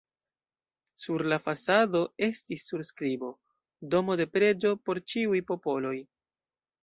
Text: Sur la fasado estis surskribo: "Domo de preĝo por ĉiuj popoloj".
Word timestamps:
Sur 1.01 1.23
la 1.33 1.37
fasado 1.43 2.01
estis 2.29 2.65
surskribo: 2.71 3.29
"Domo 3.93 4.17
de 4.23 4.27
preĝo 4.37 4.71
por 4.87 5.03
ĉiuj 5.13 5.43
popoloj". 5.53 5.95